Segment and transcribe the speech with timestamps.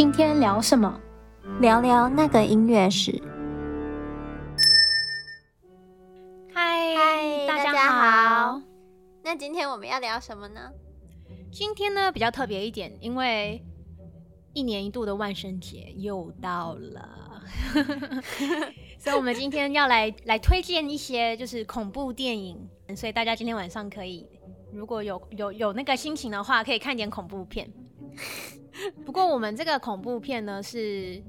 [0.00, 0.98] 今天聊什么？
[1.60, 3.22] 聊聊那个音乐史。
[6.54, 7.90] 嗨嗨，大家。
[7.90, 8.62] 好。
[9.22, 10.72] 那今天我们要聊什么呢？
[11.52, 13.62] 今天呢比较特别一点，因为
[14.54, 17.42] 一年一度的万圣节又到了，
[18.98, 24.26] 所以我们今天要来来推荐一些就是恐怖电影，所以大家今天晚上可以
[24.72, 27.70] 如果有有有那个心情的话，可以看点恐怖片。
[29.04, 31.22] 不过我们这个恐怖片呢，是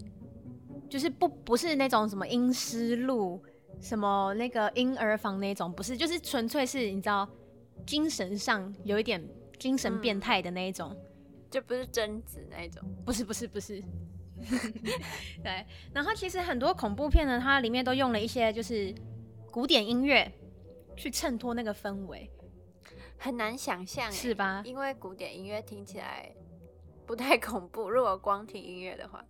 [0.89, 3.41] 就是不不是那种什么阴尸路，
[3.79, 7.27] 什么那个婴儿房那种，不是，就是纯粹是你知道
[7.85, 9.25] 精神上有一点
[9.57, 10.97] 精神变态的那一种，嗯、
[11.49, 13.81] 就不是贞子那一种，不是不是不是。
[15.43, 18.93] 对，然后其实很多恐怖片呢，它里面都用了一些就是
[19.51, 20.31] 古典音乐
[20.95, 22.29] 去衬托那个氛围，
[23.17, 24.63] 很难想象，是吧？
[24.65, 26.33] 因为古典音乐听起来。
[27.11, 29.21] 不太恐怖，如果光听音乐的话，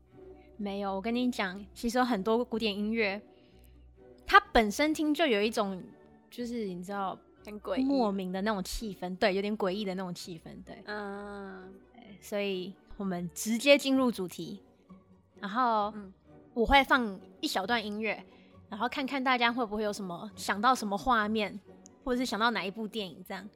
[0.56, 0.94] 没有。
[0.94, 3.20] 我跟你讲，其实有很多古典音乐，
[4.24, 5.82] 它本身听就有一种，
[6.30, 11.74] 就是你知道，很诡异、莫名的那种气氛，对，有点诡异的那种气氛，对，嗯，
[12.22, 14.62] 所以我们直接进入主题，
[15.40, 15.92] 然后
[16.54, 18.24] 我会放一小段音乐，
[18.70, 21.60] 然后看看大家会不会有什么想到什么画面，
[22.04, 23.50] 或者是想到哪一部电影，这样。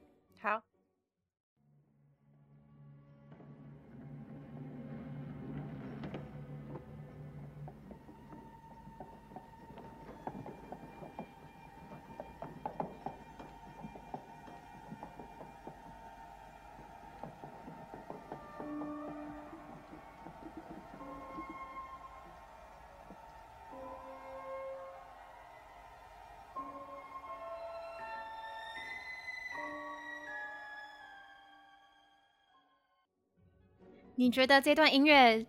[34.15, 35.45] 你觉得这段音乐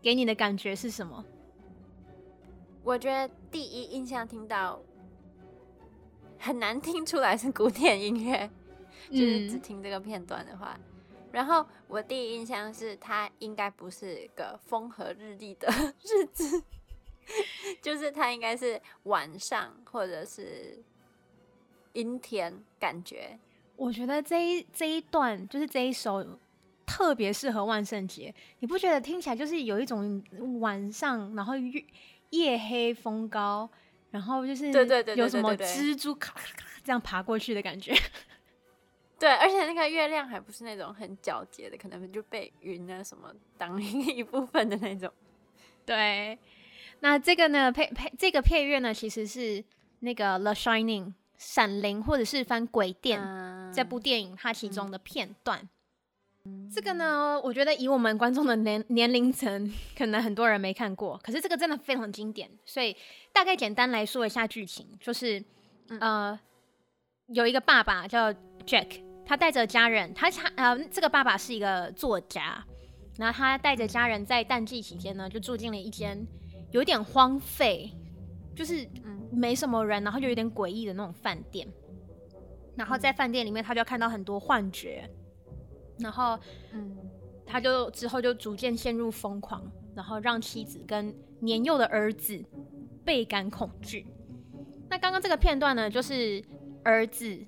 [0.00, 1.24] 给你的感觉是什么？
[2.84, 4.80] 我觉得第一印象听到
[6.38, 8.48] 很难听出来是古典音乐，
[9.10, 10.78] 就是只听这个片段的话。
[10.78, 10.84] 嗯、
[11.32, 15.68] 然后我第一印象是它应该不是一个风和日丽的
[16.04, 16.62] 日子，
[17.82, 20.80] 就是它应该是晚上或者是
[21.94, 23.36] 阴天感觉。
[23.74, 26.24] 我觉得这一这一段就是这一首。
[26.86, 30.22] 特别适合万圣节，你不觉得听起来就是有一种
[30.60, 31.84] 晚上，然后夜
[32.30, 33.68] 夜黑风高，
[34.12, 37.92] 然后就是对对对，有什么蜘蛛咔咔咔这样爬过去的感觉？
[39.18, 45.12] 对，而且那个月亮还不是那种很皎洁的，可能就被云啊什么挡一 部分的那种。
[45.84, 46.38] 对，
[47.00, 49.64] 那这个呢配配这个配乐呢，其实是
[50.00, 55.60] 那个《The Shining》闪灵，或者是翻《鬼店》嗯、这部电影它其中的片段。
[55.60, 55.68] 嗯
[56.72, 61.18] 这个呢，我觉得以我们观众的年年龄层，可能很多人没看过。
[61.22, 62.94] 可是这个真的非常经典，所以
[63.32, 65.42] 大概简单来说一下剧情，就是，
[66.00, 66.38] 呃，
[67.28, 68.32] 有一个爸爸叫
[68.66, 72.64] Jack，他带着家人，他他呃，这个爸爸是一个作家，
[73.16, 76.26] 然后他带着家人在淡季期间呢，就住进了一间
[76.72, 77.90] 有点荒废，
[78.54, 78.86] 就是
[79.32, 81.66] 没什么人，然后就有点诡异的那种饭店。
[82.76, 85.08] 然后在饭店里面，他就看到很多幻觉。
[85.98, 86.38] 然后，
[86.72, 86.96] 嗯，
[87.46, 89.62] 他就之后就逐渐陷入疯狂，
[89.94, 92.44] 然后让妻子跟年幼的儿子
[93.04, 94.06] 倍感恐惧。
[94.88, 96.42] 那刚刚这个片段呢，就是
[96.84, 97.38] 儿子，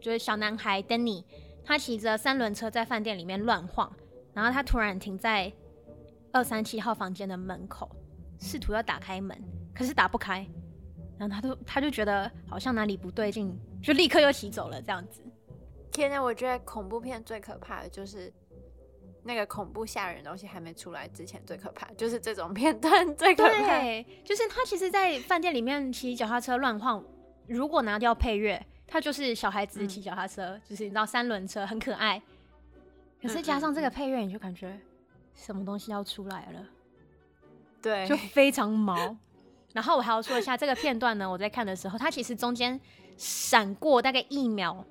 [0.00, 1.24] 就是小男孩 Danny，
[1.64, 3.90] 他骑着三轮车在饭店里面乱晃，
[4.32, 5.52] 然后他突然停在
[6.30, 7.90] 二三七号房间的门口，
[8.38, 9.36] 试图要打开门，
[9.74, 10.46] 可是打不开，
[11.18, 15.22] 然后他就他就觉得好像哪里不对劲，就立刻又骑走了这样子。
[15.92, 18.32] 天呐，我觉得恐怖片最可怕的就是
[19.22, 23.78] 那个恐怖吓人的东西还没出来之前最可怕，就是这种片段最可怕。
[23.78, 27.04] 对，就是他其实，在饭店里面骑脚踏车乱晃，
[27.46, 32.20] 如果拿掉配乐，他就是小孩子骑脚踏车，嗯、就是你知道三轮车很可爱。
[33.20, 34.76] 可是加上这个配乐，你就感觉
[35.34, 36.66] 什么东西要出来了，
[37.80, 39.16] 对，就非常毛。
[39.72, 42.80] 然后我还要说一下这个片段呢，我在看的时候，它其实中间
[43.16, 44.84] 闪过大概一秒。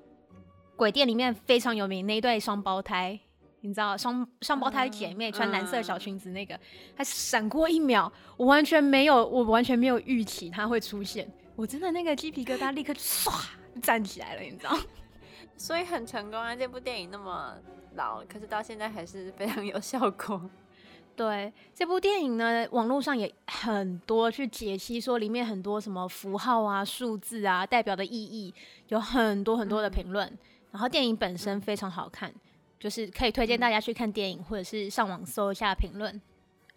[0.82, 3.16] 鬼店里面非常有名那一对双胞胎，
[3.60, 6.58] 你知道双双胞胎姐妹穿蓝色小裙子那个，
[6.96, 13.32] 还闪过一秒，我完全没有，我完全没有预期它会出现，我真的那个鸡皮疙瘩立刻唰
[13.80, 14.76] 站起来了，你知道？
[15.56, 16.56] 所以很成功啊！
[16.56, 17.54] 这部电影那么
[17.94, 20.50] 老，可是到现在还是非常有效果。
[21.14, 28.52] 对这部电影呢，网络上也很多去解析，说里面很多什么符号啊、数字啊代表的意义，
[28.88, 30.26] 有很多很多的评论。
[30.26, 30.38] 嗯
[30.72, 32.34] 然后电影本身非常好看，
[32.80, 36.20] 就是可以推荐大家去看电影，或者是上网搜一下评论。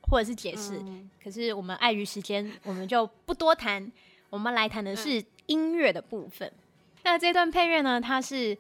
[0.08, 0.78] 或者是解释。
[0.84, 3.92] 嗯、可是我们碍于时间，我们就不多谈。
[4.30, 6.48] 我们来谈的是音乐的部分。
[6.48, 6.60] 嗯、
[7.06, 8.56] 那这段配乐呢，它是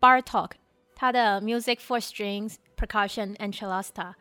[0.00, 0.50] Bartok
[0.96, 4.14] 他的 Music for Strings, Percussion and Celesta，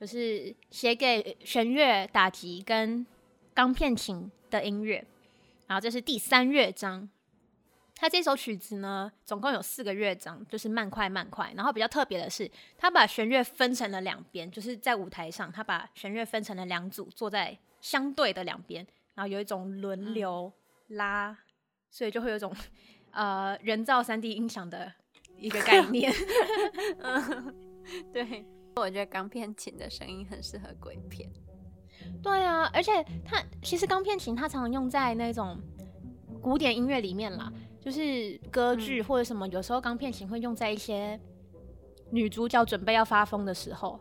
[0.00, 3.04] 就是写给弦乐打击跟
[3.52, 5.04] 钢片琴的音乐。
[5.66, 7.06] 然后这是第三乐章。
[7.98, 11.50] 他这首曲子呢，总共有四个乐章，就是慢快慢快。
[11.56, 20.52] 然后比较特别的是，他把弦乐分成了两边，就是在舞台上，他把弦乐分成了两组，坐在相对的两边，然后有一种轮流
[20.88, 21.36] 拉，嗯、
[21.90, 22.54] 所以就会有一种
[23.12, 24.92] 呃人造三 D 音响的
[25.38, 26.12] 一个概念。
[27.00, 27.54] 嗯，
[28.12, 28.44] 对，
[28.76, 31.30] 我觉得钢片琴的声音很适合鬼片。
[32.22, 35.58] 对啊，而且它其实钢片琴它常常用在那种
[36.42, 37.50] 古典音乐里面啦。
[37.86, 41.16] 就是歌剧或者什么，有时候钢片琴会用在一些
[42.10, 44.00] 女主角准备要发疯的时候，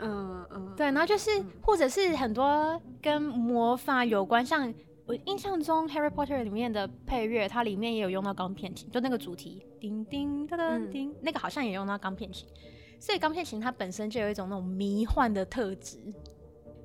[0.00, 1.30] 嗯嗯，对，然后就是
[1.62, 4.74] 或者是很多跟魔法有关，像
[5.06, 12.48] 我印象中《Harry Potter》里面的配乐，它里面也有用到钢片琴，就那个主题叮叮哒哒叮，那个好像也用到钢片琴，
[12.98, 15.98] 所以钢片琴它本身就有一种那种迷幻的特质。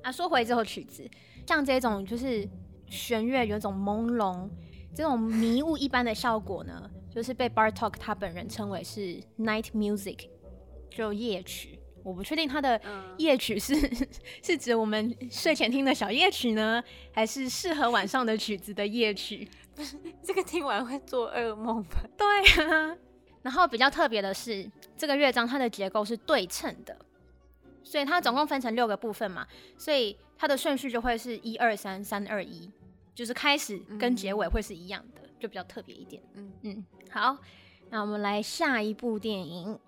[0.04, 1.10] 啊，说回这首曲子，
[1.44, 2.48] 像这种就是
[2.88, 4.48] 弦乐有一种朦胧。
[4.96, 10.26] 这种迷雾一般的效果呢，就是被 Bartok 他本人称为是 night music，
[10.88, 11.78] 就夜曲。
[12.02, 12.80] 我不确定他的
[13.18, 14.08] 夜曲是、嗯、
[14.42, 16.82] 是指我们睡前听的小夜曲呢，
[17.12, 19.46] 还是适合晚上的曲子的夜曲？
[19.74, 22.02] 不是，这个听完会做噩梦吧？
[22.16, 22.96] 对啊。
[23.42, 24.66] 然后比较特别的是，
[24.96, 26.96] 这个乐章它的结构是对称的，
[27.82, 29.46] 所以它总共分成六个部分嘛，
[29.76, 32.70] 所以它的顺序就会是一二三三二一。
[33.16, 36.22] 就是开始跟结尾会是一样的，嗯、就比较特别一点。
[36.34, 37.38] 嗯嗯，好，
[37.88, 39.78] 那我们来下一部电影。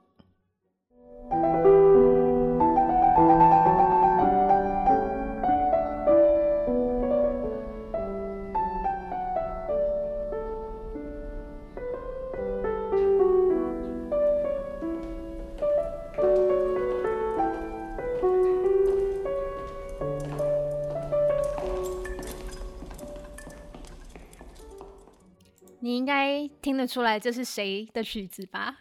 [26.89, 28.79] 出来这是谁的曲子吧？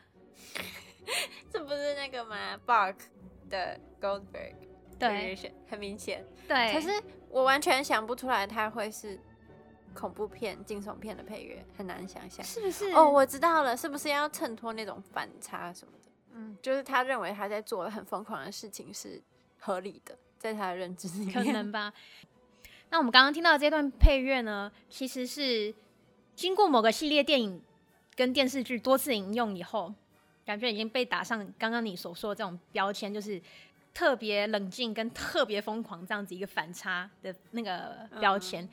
[1.51, 2.95] 这不是那个吗？Bach
[3.49, 4.55] 的 Goldberg，
[4.97, 6.25] 对，很明显。
[6.47, 6.89] 对，可是
[7.29, 9.19] 我完全想不出来它会是
[9.93, 12.91] 恐怖片、惊悚片的配乐，很难想象，是不是？
[12.91, 16.11] 哦，我知道了，是不是要衬托那种反差什么的？
[16.33, 19.21] 嗯，就是他认为他在做很疯狂的事情是
[19.59, 21.93] 合理的，在他的认知里面，可能吧。
[22.89, 25.73] 那我们刚刚听到的这段配乐呢，其实是
[26.35, 27.61] 经过某个系列电影。
[28.17, 29.93] 跟电视剧多次引用以后，
[30.43, 33.39] 感觉已经被打上刚刚你所说的这种标签，就是
[33.93, 38.63] 特别冷静跟特别疯狂这样子一个反差的那个标签。
[38.65, 38.69] 嗯、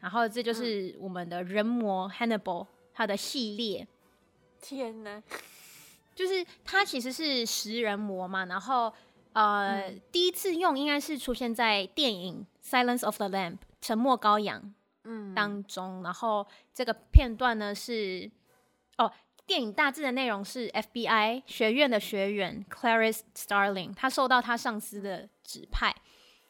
[0.00, 3.86] 然后这就是我们的人魔 Hannibal 他的系列。
[4.60, 5.22] 天哪！
[6.16, 8.46] 就是他其实是食人魔嘛。
[8.46, 8.92] 然后
[9.32, 14.74] 呃，嗯、第一次用应该是出现在电影《Silence of the Lamb》沉默羔羊
[15.04, 16.00] 嗯当中。
[16.00, 18.28] 嗯、然后这个片段呢是。
[18.98, 19.12] 哦，
[19.46, 25.94] 电影大致的内容是 FBI 学院的学员 Clarice Starling，他受到他上司的指派，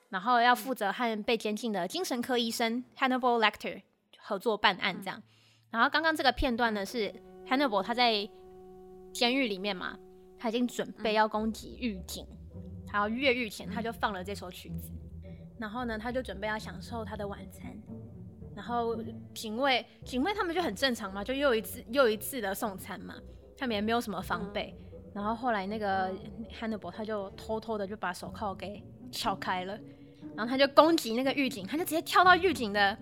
[0.08, 3.82] 然后要负责和被监禁的精神科医生 Hannibal Lecter
[4.18, 5.22] 合作办案，这样。
[5.70, 7.14] 然后刚刚这个片段呢是
[7.46, 8.28] Hannibal 他在
[9.12, 9.98] 监狱里面嘛，
[10.38, 12.26] 他已经准备要攻击狱警，
[12.86, 14.90] 他要越狱前他就放了这首曲子，
[15.58, 17.76] 然后呢他就准备要享受他的晚餐。
[18.58, 18.96] 然后
[19.32, 23.14] 警卫，警卫他们就很正常嘛，就又一次又一次的送餐嘛，
[23.56, 24.74] 他们也没有什么防备。
[24.90, 26.12] 嗯、然后后来那个
[26.60, 29.78] Hannibal 他就偷偷的就把手铐给撬开了，
[30.34, 32.98] 然后他就攻击那个狱警，他就直接跳到狱警的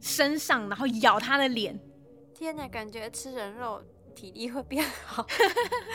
[0.00, 1.78] 身上，然后咬他的脸。
[2.34, 3.82] 天哪，感觉吃人肉
[4.14, 5.26] 体力会变好。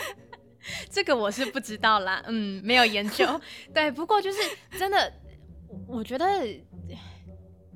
[0.88, 3.26] 这个我是不知道啦，嗯，没有研究。
[3.74, 4.38] 对，不过就是
[4.78, 5.12] 真的，
[5.88, 6.24] 我觉得。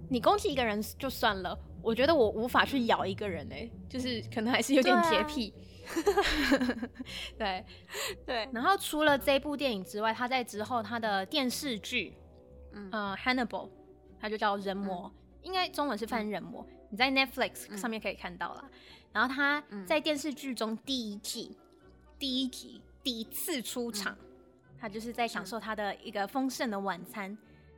[0.09, 5.53] 你攻击一个人就算了，我觉得我无法去咬一个人哎、欸，就是可能还是有点洁癖。
[7.39, 7.65] 对、 啊、
[8.27, 12.15] 对，然后除了这部电影之外，他在之后他的电视剧，
[12.73, 13.69] 嗯、呃，Hannibal，
[14.21, 16.67] 他就叫人魔，嗯、应该中文是翻人魔。
[16.69, 18.65] 嗯、你在 Netflix 上面可以看到啦。
[18.65, 18.71] 嗯、
[19.13, 21.89] 然后他在电视剧中第一季、嗯、
[22.19, 27.37] 第一集第一次出场，嗯、他就是在享受他的一个丰盛的晚餐，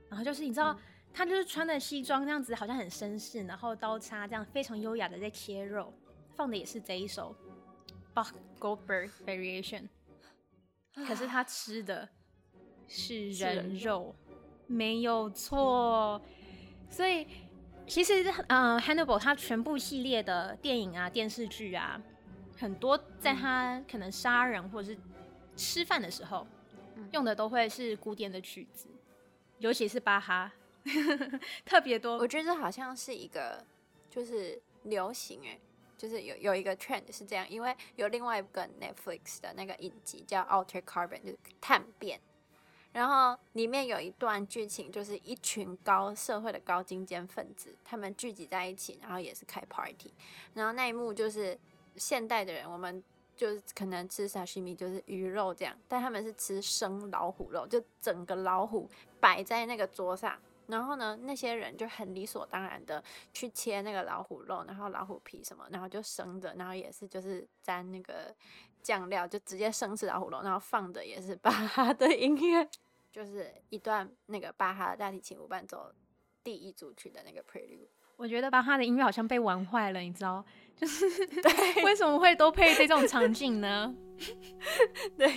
[0.08, 0.76] 然后就是你知道。
[1.10, 5.92] 嗯他就是穿的西装，这样子好像很绅士，然后刀叉这样非常优雅的在切肉，
[6.36, 7.34] 放的也是这一首
[8.14, 9.88] Bach Goldberg Variation，
[10.94, 12.08] 可是他吃的
[12.86, 14.14] 是人肉，
[14.66, 16.22] 没有错。
[16.88, 17.26] 所以
[17.86, 22.00] 其实，嗯、呃，Hannibal 他全部系列的电影啊、电视剧啊，
[22.56, 24.98] 很多在他可能杀人或者是
[25.56, 26.46] 吃饭的时候，
[26.94, 28.88] 嗯、用的都会是古典的曲子，
[29.58, 30.52] 尤其是巴哈，
[31.64, 32.18] 特别多。
[32.18, 33.64] 我觉得这好像是一个
[34.08, 35.58] 就是流行哎。
[36.00, 42.18] 就是有有一个 trend 是这样，因为有另外一个 Netflix 的那个影集叫《Alter Carbon》，就是碳变，
[42.90, 50.10] 然后里面有一段剧情，就是一群高社会的高精尖分子，他们聚集在一起，然后也是开 party，
[50.54, 51.58] 然后那一幕就是
[51.96, 53.04] 现代的人，我们
[53.36, 58.88] 就是可能吃沙西米，就是鱼肉这样，但他们是吃生老虎肉，就整个老虎
[59.20, 60.40] 摆在那个桌上。
[60.70, 68.34] 然后呢，那些人就很理所当然的去切那个老虎肉，然后老虎皮什么，然后就生着，然后也是就是沾那个
[68.82, 72.68] 酱料，就直接生吃老虎肉，然后放的也是 巴哈的音乐，
[73.10, 75.92] 就是一段那个巴哈的大提琴无伴奏
[76.42, 77.88] 第一组曲的那个 Prelude。
[78.16, 80.44] 我觉得巴哈的音乐好像被玩坏了，你知道？
[80.76, 83.94] 就是对，为什么会都配这种场景呢？
[85.16, 85.32] 对。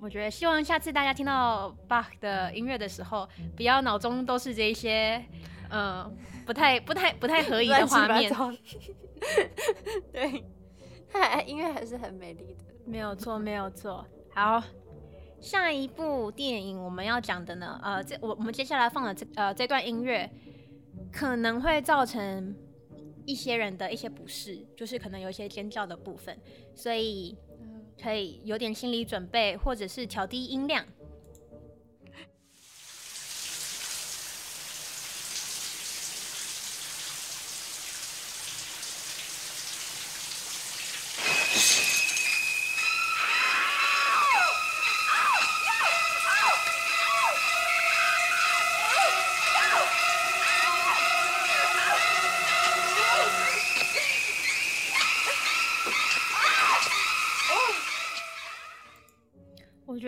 [0.00, 5.24] 我觉得希望下次大家听到 Bach 的音乐的时候，不要脑中都是这一些，
[5.70, 6.08] 呃，
[6.46, 8.32] 不太、不太、不太合宜的画面。
[10.12, 10.44] 对，
[11.10, 14.06] 他音乐还是很美丽的，没有错，没有错。
[14.32, 14.62] 好，
[15.40, 20.30] 下一部电影我们要讲的呢，呃，这我我们接下来放的这呃这段音乐，
[21.12, 22.54] 可能会造成
[23.26, 26.38] 一些人的一些不适，就是可能有一些尖叫的部分，
[26.76, 27.36] 所以。
[28.02, 30.84] 可以有点心理准备，或者是调低音量。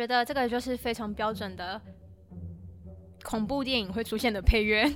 [0.00, 1.78] 觉得这个就是非常标准的
[3.23, 4.90] 恐怖电影会出现的配乐。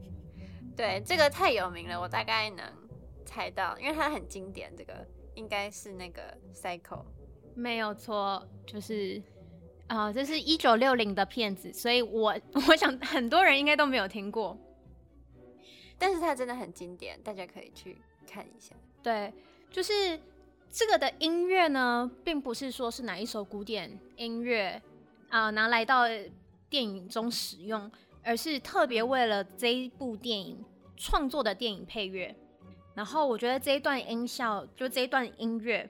[0.76, 2.62] 对，这个太有名了，我大概能
[3.24, 4.70] 猜到，因为它很经典。
[4.76, 6.80] 这个应该是那个《Psycho》，
[7.54, 9.22] 没有错，就是
[9.86, 14.58] 啊、呃，这是一九六零的片子，所以我我想很多人应该都没有听过，
[15.96, 17.96] 但是它真的很经典，大家可以去
[18.30, 18.76] 看一下。
[19.02, 19.32] 对，
[19.70, 20.20] 就是。
[20.72, 24.80] 这个的音乐呢，并不是说是哪一首古典音乐
[25.28, 26.04] 啊、呃、拿来到
[26.70, 27.92] 电影中使用，
[28.24, 30.64] 而是特别为了这一部电影
[30.96, 32.34] 创作的电影配乐。
[32.94, 35.86] 然后我觉得这一段音效，就这一段音乐，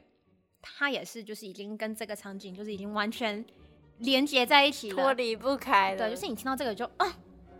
[0.61, 3.45] 它也是就是已经跟这个场景就是已经完全
[3.99, 5.99] 连接在一起了，脱离不开了。
[5.99, 7.07] 对，就是你听到这个就啊，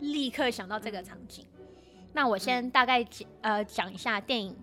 [0.01, 1.45] 立刻想到这个场景。
[1.57, 1.65] 嗯、
[2.11, 4.53] 那我先大概讲呃讲一下电影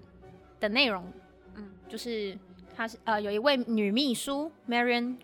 [0.61, 1.11] 的内容，
[1.55, 2.39] 嗯，就是。
[2.81, 5.19] 她是呃，有一位女秘书 Marion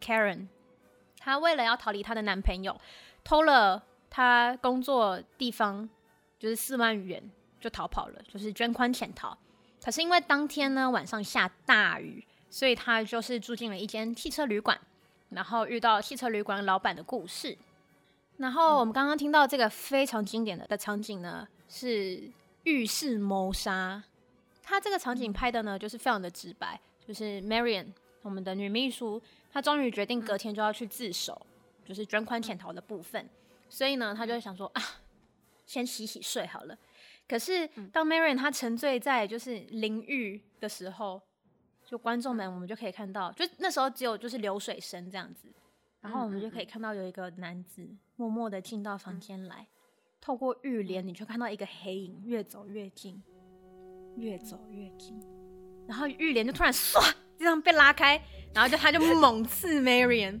[0.00, 0.46] Karen，
[1.18, 2.80] 她为了要逃离她的男朋友，
[3.24, 5.90] 偷了她工作地方
[6.38, 7.20] 就是四万元
[7.60, 9.36] 就逃跑了，就是捐款潜逃。
[9.84, 14.80] 可是因为当天呢晚上下大雨，所以她就是住进了一间汽车旅馆，
[15.30, 17.58] 然后遇到汽车旅馆老板的故事。
[18.36, 22.30] 然后我们刚刚听到这个非常经典的的场景呢，是
[22.62, 24.04] 浴室谋杀。
[24.62, 26.80] 他这个场景拍的呢，就是非常的直白。
[27.06, 27.86] 就是 Marian
[28.22, 33.28] 我们的女秘书，她终于决定隔天就要去自首，嗯、就是捐款潜逃的部分。
[33.68, 34.82] 所以呢，她就想说啊，
[35.66, 36.78] 先洗洗睡好了。
[37.28, 41.20] 可是当 Marian 她沉醉在就是淋浴的时候，
[41.84, 45.48] 就观众们我们就可以看到，就那时候只有就是流水声这样子，
[46.00, 49.66] 然后我们就可以看到有一个男子默默的进到房间来，
[50.20, 53.22] 透过浴帘，你就看到一个黑影越走越近，
[54.16, 55.20] 越走越近。
[55.86, 58.20] 然后玉莲就突然唰，这样被拉开，
[58.54, 60.40] 然后就他就猛刺 Marion。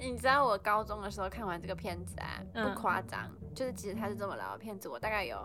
[0.00, 5.36] 你知道我高中的时候看完这个片子啊，不夸张，嗯、就是其实它是这么老的片子，我大概有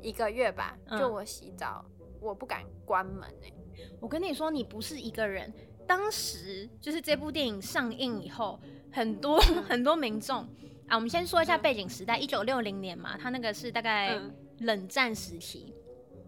[0.00, 3.54] 一个月吧，就我洗澡，嗯、我不敢关门哎、欸。
[4.00, 5.52] 我跟你说，你不是一个人。
[5.86, 8.60] 当时就是这部电影上映以后，
[8.92, 10.38] 很多、嗯、 很多民众
[10.86, 14.16] 啊，我们先说一下背景时代，一九六零年嘛，他那个是大概
[14.60, 15.74] 冷战时期，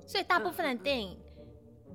[0.06, 1.16] 所以大部分的电影。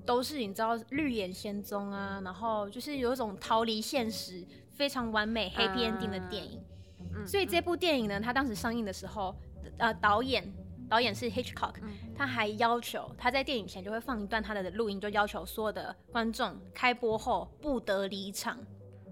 [0.07, 6.59] 都是你知道绿野仙踪啊，然后就是有一种逃离现实、非常完美 happy ending 的电影。
[7.13, 9.35] 嗯、所以这部电影呢，它当时上映的时候，
[9.77, 10.49] 呃，导演
[10.89, 11.75] 导演是 Hitchcock，
[12.15, 18.57] 他还要求他在电影前就会放一段他的录音，就要求所有的观众开播后不得离场。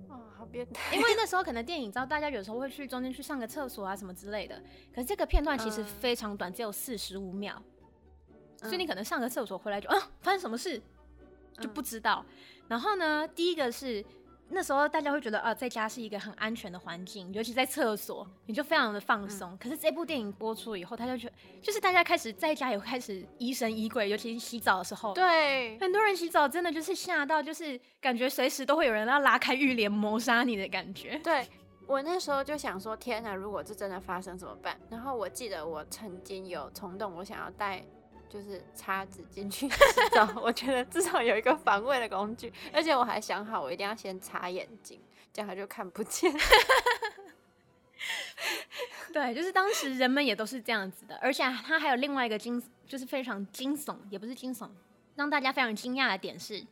[0.07, 0.47] 哦，好。
[0.53, 4.55] 因为那时候可能电影，知道大家有时候会去中间去上个厕所啊什么之类的。
[4.93, 7.61] 可是这个片段其实非常短，只有四十五秒，
[8.65, 10.81] 所以你可能上个厕所回来就啊，发生什么事
[11.59, 12.25] 就不知道。
[12.67, 14.03] 然后呢，第一个是。
[14.47, 19.49] 那时候大家会觉得啊，在家是一个很安全的环境，尤其在厕所，你就非常的放松。
[19.53, 31.19] 嗯、可是这部电影播出以后，他就觉得，就是大家开始在家也开始疑神疑鬼，尤其是洗澡的时候，对，很多人洗澡真的就是吓到，就是感觉随时都会有人要拉开浴帘谋杀你的感觉。
[31.23, 31.49] 对，
[31.87, 34.79] 我那时候就想说，天哪，如果这真的发生怎么办？
[34.91, 37.83] 然后我记得我曾经有冲动，我想要带。
[38.29, 39.75] 就是插纸进去 洗
[40.11, 44.99] 澡，我觉得至少有一个防卫的工具，而且我还想好，我一定要先擦眼睛，
[45.31, 46.33] 这样他就看不见。
[49.13, 54.69] 对，就是当时人们也都是这样子的，而且他还有另外一个惊，就是非常惊悚，也不是惊悚，
[55.15, 56.65] 让大家非常惊讶的点是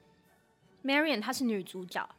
[0.83, 2.10] ，Marion 她是女主角，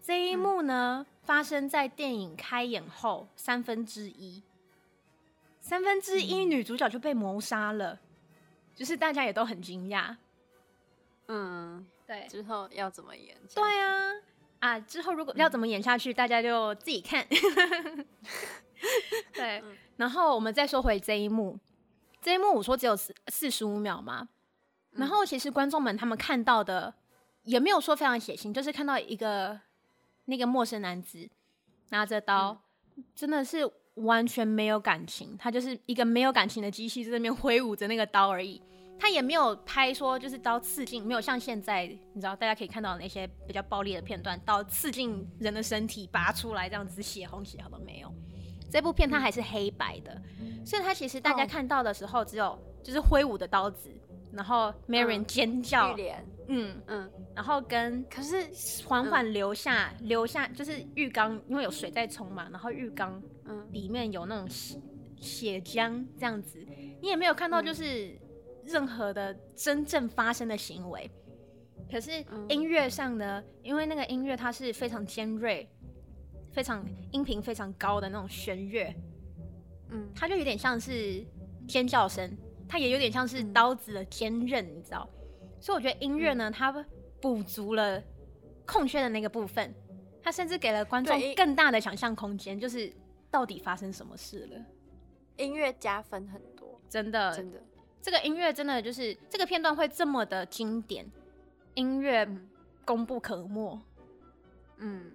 [0.00, 4.44] 这一幕呢、嗯、发生在电影开演后三分之一，
[5.60, 7.98] 三分之一女主角就被谋杀了。
[8.74, 10.16] 就是大家也都很惊讶，
[11.28, 13.36] 嗯，对，之后要怎么演？
[13.54, 14.12] 对啊，
[14.60, 17.26] 啊，之后如果要怎么演下去，嗯、大家就自己看。
[19.34, 21.58] 对，嗯、然后我们再说回这一幕，
[22.22, 24.28] 这一幕我说只有四四十五秒嘛，
[24.92, 26.94] 然后其实观众们他们看到的
[27.42, 29.60] 也没有说非常血腥，就是看到一个
[30.24, 31.28] 那个陌生男子
[31.90, 32.62] 拿着刀，
[32.96, 38.60] 嗯、真的是完全没有感情，他就是一个没有感情的机器在那边挥舞着那个刀而已。
[38.98, 48.12] 他也没有拍说就是刀刺进，没有像现在你知道大家可以看到那些比较暴力的片段，刀刺进人的身体拔出来这样子血红血红都没有。
[48.70, 50.20] 这部片它还是黑白的，
[50.66, 53.90] 所以它其实大家看到的时候只有就是挥舞的刀子，
[54.32, 55.96] 然后 Marion 尖叫，
[56.48, 63.66] 嗯嗯，然后跟可是缓缓流下流下就是浴缸，因为有水在冲嘛，然后浴缸嗯。
[63.72, 64.80] 里面有那种血
[65.16, 66.58] 血浆这样子，
[67.00, 68.18] 你也没有看到就是。
[68.62, 71.10] 任何的真正发生的行为，
[71.90, 73.40] 可是音乐上呢？
[73.40, 75.66] 嗯、因为那个音乐它是非常尖锐、
[76.52, 78.94] 非常音频非常高的那种弦乐，
[79.88, 81.24] 嗯，它就有点像是
[81.66, 82.30] 尖叫声，
[82.70, 85.08] 它也有点像是刀子的尖刃，你知道？
[85.60, 86.72] 所以我觉得音乐呢，它
[87.20, 88.00] 补足了
[88.64, 89.74] 空缺的那个部分，
[90.22, 92.92] 它甚至给了观众更大的想象空间，就是
[93.28, 94.64] 到底发生什么事了？
[95.36, 97.60] 音乐加分很多，真的，真的。
[98.00, 101.04] 这个音乐真的就是这个片段会这么的经典，
[101.74, 102.26] 音乐
[102.84, 103.78] 功不可没。
[104.78, 105.10] 嗯，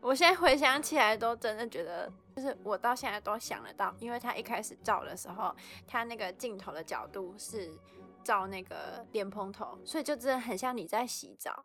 [0.00, 5.52] 我现在回想起来都真的觉得，就是我到现在都想得到，因为他一开始照的时候，
[5.86, 7.70] 他那个镜头的角度是
[8.22, 11.64] 照那个莲蓬头，所以就真的很像你在洗澡。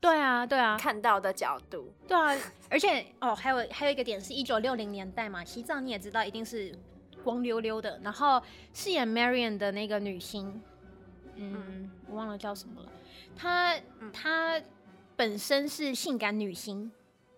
[0.00, 1.92] 对啊，对啊，看到的角度。
[2.08, 2.34] 对啊，
[2.70, 6.74] 而且哦，还有还有一个点是，一九六零年代嘛，洗澡你也知道，一定是。
[7.22, 8.42] 光溜溜的，然后
[8.72, 10.62] 饰演 Marion 的那个女星，
[11.34, 12.90] 嗯，嗯我忘了叫什么了。
[13.36, 13.78] 她
[14.10, 14.58] 她
[15.16, 16.90] 本身是性感女星，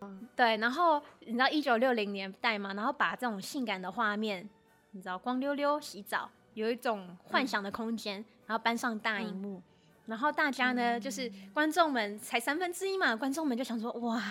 [0.03, 0.57] 嗯、对。
[0.57, 4.49] 然后你知道一九六零年代嘛，然后把这种性感的画面，
[4.91, 9.63] 你知道光溜溜洗澡，有一种幻想的空间，嗯、然后搬上大荧幕，嗯、
[10.07, 14.23] 然后大家呢，嗯、就是观众们才三分之一嘛，观众们就想说哇。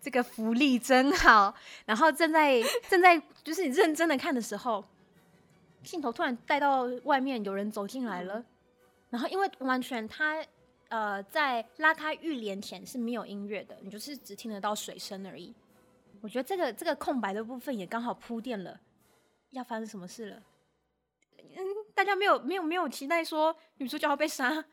[0.00, 1.52] 这个福利真好，
[1.84, 4.82] 然后正在正在就是你认真的看的时候，
[5.82, 8.44] 镜头突然带到外面，有人走进来了，
[9.10, 10.40] 然后因为完全他
[10.88, 15.54] 呃在拉开浴帘前是没有音乐的，你就是只听得到水声而已。
[16.20, 18.80] 我觉得这个这个空白的部分也刚好铺垫了
[19.50, 20.42] 要发生什么事了。
[21.38, 24.64] 嗯，大家没有没有没有期待说女主角要被杀，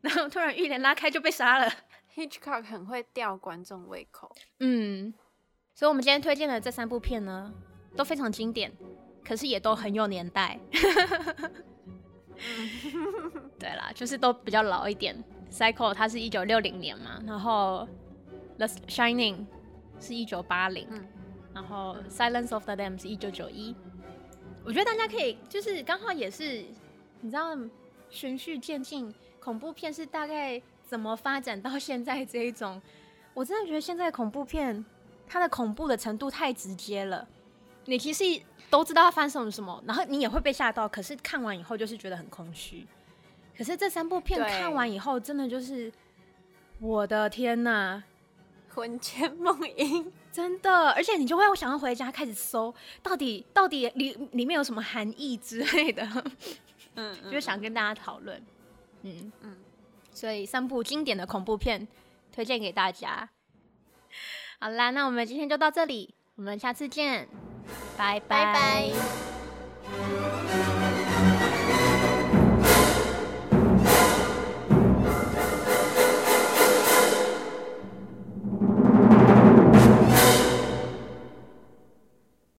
[0.00, 1.70] 然后突然浴帘拉开就被杀了。
[2.14, 5.12] Hitchcock 很会吊观众胃口，嗯，
[5.74, 7.52] 所以我们今天推荐的这三部片呢，
[7.94, 8.72] 都非常经典，
[9.22, 10.58] 可是也都很有年代。
[13.58, 15.22] 对啦，就是都比较老一点。
[15.50, 17.88] Psycho 它是一九六零年嘛，然后
[18.56, 19.46] The Shining
[20.00, 20.88] 是一九八零，
[21.54, 23.74] 然后 Silence of the Lambs 是一九九一。
[24.64, 26.64] 我觉得大家可以就是刚好也是，
[27.20, 27.56] 你知道
[28.10, 30.62] 循序渐进，恐怖片是大概。
[30.86, 32.80] 怎么发展到现在这一种？
[33.34, 34.84] 我真的觉得现在恐怖片
[35.26, 37.26] 它的恐怖的程度太直接了。
[37.86, 38.22] 你其实
[38.70, 42.86] 都知道它发生什么，然后你也会被吓到，可是看完以后就是觉得很空虚。
[43.56, 45.92] 可是这三部片看完以后，真的就是
[46.80, 48.02] 我的天呐，
[48.74, 50.90] 魂牵梦萦， 真的！
[50.90, 56.06] 而且你就会想要回家开始搜，到底到底里里面有什么含义之类的，
[56.96, 58.40] 嗯，就想跟大家讨论，
[59.02, 59.56] 嗯嗯。
[60.12, 61.86] 所以三部经典的恐怖片
[62.32, 63.28] 推荐给大家。
[64.58, 67.28] 好啦，那我们今天就到这里，我们下次见，
[67.96, 68.52] 拜拜。
[68.52, 68.90] 拜
[70.52, 70.95] 拜。